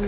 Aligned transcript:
I 0.00 0.04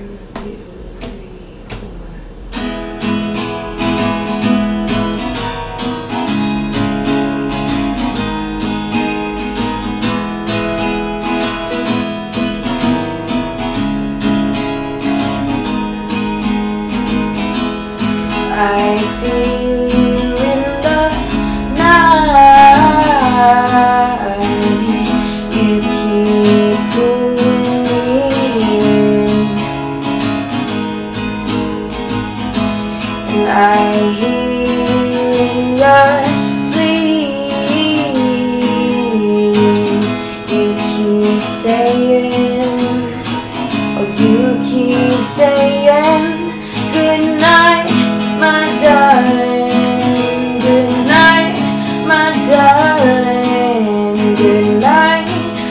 feel 19.21 19.50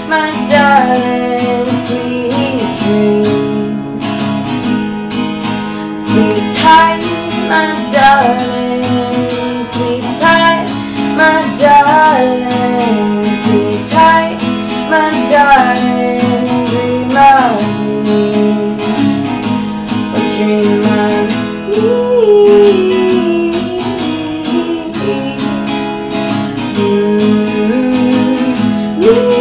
my 0.10 0.32
darling. 0.50 1.66
Sweet 1.68 2.66
dreams. 2.82 4.04
Sleep 5.96 6.44
tight, 6.58 7.04
my 7.48 7.70
darling. 7.94 9.64
Sleep 9.66 10.04
tight, 10.18 10.66
my 11.16 11.40
darling. 11.62 13.24
Sleep 13.44 13.82
tight, 13.88 14.40
my 14.90 15.12
darling. 15.30 16.20
Dream 16.72 17.16
of 17.16 17.62
me. 18.04 18.18
Dream 20.36 20.84
of 20.84 21.40
I 29.02 29.39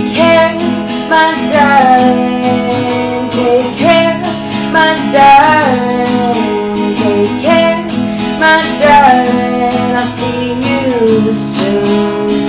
take 0.00 0.14
care, 0.14 0.54
my 1.10 1.34
darling, 1.52 3.28
take 3.28 3.76
care, 3.76 4.16
my 4.72 4.94
darling, 5.12 6.94
take 6.94 7.42
care, 7.42 7.84
my 8.38 8.62
darling. 8.80 9.96
I'll 9.96 10.06
see 10.06 10.54
you 10.54 11.34
soon. 11.34 12.48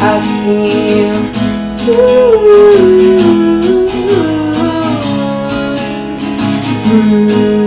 I'll 0.00 0.20
see 0.20 1.00
you 1.00 1.12
soon. 1.62 2.98
Soon. 6.88 7.57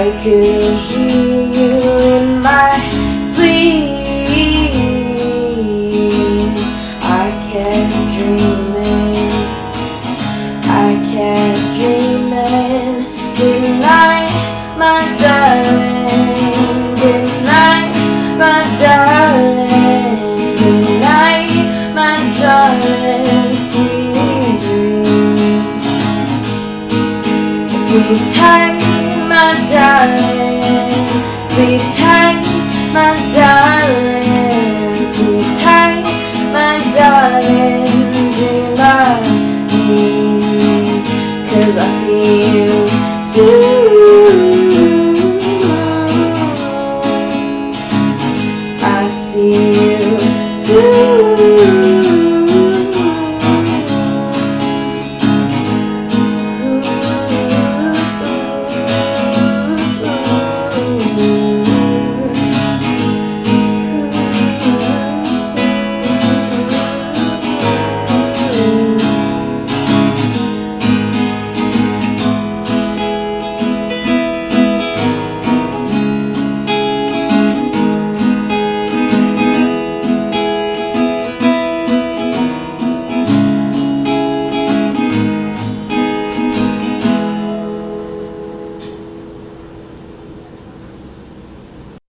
I 0.00 0.12
could 0.22 0.76
hear 0.86 1.42
you 1.58 1.72
in 2.14 2.40
my 2.40 2.70
sleep. 3.26 3.98
I 7.02 7.26
kept 7.50 7.94
dreaming. 8.14 9.34
I 10.62 10.94
kept 11.10 11.62
dreaming. 11.74 13.10
Good 13.38 13.64
night, 13.80 14.30
my 14.78 15.02
darling. 15.18 16.94
Good 16.94 17.26
night, 17.42 17.90
my 18.38 18.62
darling. 18.78 20.22
Good 20.62 20.88
night, 21.00 21.50
my 21.92 22.14
darling. 22.38 23.50
Sweet 23.66 24.62
dreams. 24.62 25.86
Sleep 27.88 28.20
tight, 28.36 28.78
my 29.38 29.54
darling. 29.70 30.62
Sleep 31.48 31.80
tight, 31.96 32.42
my 32.92 33.14
darling. 33.34 33.77